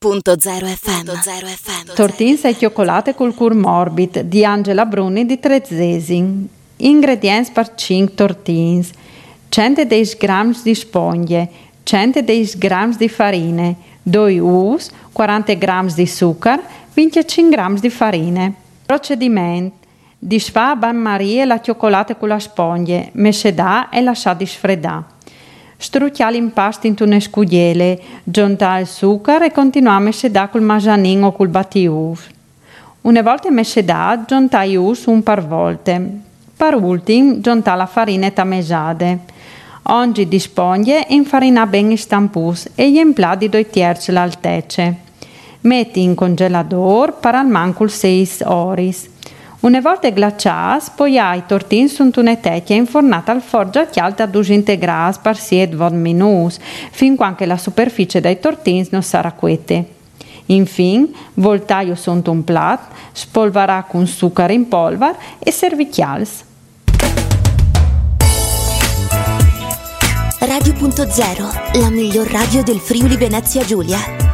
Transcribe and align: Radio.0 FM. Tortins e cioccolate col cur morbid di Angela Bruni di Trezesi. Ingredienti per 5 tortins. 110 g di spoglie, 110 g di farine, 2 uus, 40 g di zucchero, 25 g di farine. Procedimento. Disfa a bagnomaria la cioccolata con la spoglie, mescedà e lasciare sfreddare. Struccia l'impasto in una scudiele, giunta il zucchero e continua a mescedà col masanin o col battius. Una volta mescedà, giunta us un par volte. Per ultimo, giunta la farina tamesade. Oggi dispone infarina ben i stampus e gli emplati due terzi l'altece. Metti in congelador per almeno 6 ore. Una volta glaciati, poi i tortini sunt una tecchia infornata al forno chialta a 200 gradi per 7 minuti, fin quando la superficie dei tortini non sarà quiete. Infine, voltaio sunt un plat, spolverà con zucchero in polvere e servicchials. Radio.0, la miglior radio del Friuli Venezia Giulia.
Radio.0 0.00 0.64
FM. 0.64 1.92
Tortins 1.92 2.44
e 2.44 2.56
cioccolate 2.56 3.16
col 3.16 3.34
cur 3.34 3.52
morbid 3.52 4.20
di 4.20 4.44
Angela 4.44 4.86
Bruni 4.86 5.26
di 5.26 5.40
Trezesi. 5.40 6.48
Ingredienti 6.76 7.50
per 7.50 7.74
5 7.74 8.14
tortins. 8.14 8.92
110 9.48 10.16
g 10.16 10.62
di 10.62 10.74
spoglie, 10.76 11.50
110 11.82 12.58
g 12.58 12.96
di 12.96 13.08
farine, 13.08 13.74
2 14.00 14.38
uus, 14.38 14.88
40 15.10 15.54
g 15.54 15.94
di 15.94 16.06
zucchero, 16.06 16.62
25 16.94 17.56
g 17.56 17.80
di 17.80 17.90
farine. 17.90 18.54
Procedimento. 18.86 19.78
Disfa 20.16 20.70
a 20.70 20.76
bagnomaria 20.76 21.44
la 21.44 21.60
cioccolata 21.60 22.14
con 22.14 22.28
la 22.28 22.38
spoglie, 22.38 23.10
mescedà 23.14 23.88
e 23.88 24.00
lasciare 24.00 24.46
sfreddare. 24.46 25.17
Struccia 25.80 26.28
l'impasto 26.28 26.88
in 26.88 26.96
una 26.98 27.20
scudiele, 27.20 28.00
giunta 28.24 28.78
il 28.78 28.86
zucchero 28.88 29.44
e 29.44 29.52
continua 29.52 29.92
a 29.92 30.00
mescedà 30.00 30.48
col 30.48 30.60
masanin 30.60 31.22
o 31.22 31.30
col 31.30 31.46
battius. 31.46 32.26
Una 33.02 33.22
volta 33.22 33.48
mescedà, 33.52 34.24
giunta 34.26 34.64
us 34.64 35.06
un 35.06 35.22
par 35.22 35.46
volte. 35.46 36.20
Per 36.56 36.74
ultimo, 36.74 37.38
giunta 37.38 37.76
la 37.76 37.86
farina 37.86 38.28
tamesade. 38.32 39.20
Oggi 39.82 40.26
dispone 40.26 41.06
infarina 41.10 41.64
ben 41.64 41.92
i 41.92 41.96
stampus 41.96 42.70
e 42.74 42.90
gli 42.90 42.98
emplati 42.98 43.48
due 43.48 43.70
terzi 43.70 44.10
l'altece. 44.10 44.96
Metti 45.60 46.02
in 46.02 46.16
congelador 46.16 47.20
per 47.20 47.36
almeno 47.36 47.86
6 47.86 48.30
ore. 48.46 48.92
Una 49.60 49.80
volta 49.80 50.08
glaciati, 50.10 50.90
poi 50.94 51.14
i 51.14 51.42
tortini 51.44 51.88
sunt 51.88 52.14
una 52.14 52.36
tecchia 52.36 52.76
infornata 52.76 53.32
al 53.32 53.42
forno 53.42 53.86
chialta 53.90 54.22
a 54.22 54.26
200 54.26 54.78
gradi 54.78 55.18
per 55.20 55.36
7 55.36 55.90
minuti, 55.90 56.58
fin 56.92 57.16
quando 57.16 57.44
la 57.44 57.56
superficie 57.56 58.20
dei 58.20 58.38
tortini 58.38 58.86
non 58.90 59.02
sarà 59.02 59.32
quiete. 59.32 59.96
Infine, 60.46 61.08
voltaio 61.34 61.96
sunt 61.96 62.28
un 62.28 62.44
plat, 62.44 62.80
spolverà 63.10 63.82
con 63.82 64.06
zucchero 64.06 64.52
in 64.52 64.68
polvere 64.68 65.16
e 65.40 65.50
servicchials. 65.50 66.44
Radio.0, 70.38 71.80
la 71.80 71.90
miglior 71.90 72.28
radio 72.28 72.62
del 72.62 72.78
Friuli 72.78 73.16
Venezia 73.16 73.64
Giulia. 73.64 74.27